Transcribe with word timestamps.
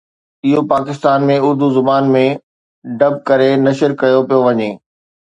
اهو 0.47 0.61
پاڪستان 0.71 1.19
۾ 1.31 1.35
اردو 1.47 1.67
زبان 1.77 2.03
۾ 2.15 2.23
ڊب 2.99 3.13
ڪري 3.27 3.49
نشر 3.65 3.89
ڪيو 3.99 4.19
پيو 4.27 4.39
وڃي 4.47 4.69